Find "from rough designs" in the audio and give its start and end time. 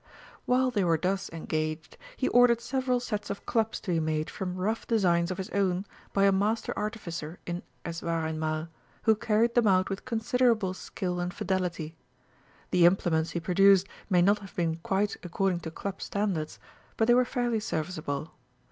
4.31-5.29